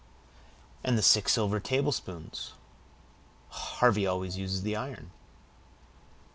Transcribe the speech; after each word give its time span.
"And 0.83 0.97
the 0.97 1.03
six 1.03 1.31
silver 1.33 1.59
tablespoons; 1.59 2.53
Harvey 3.49 4.07
always 4.07 4.35
uses 4.35 4.63
the 4.63 4.75
iron!" 4.75 5.11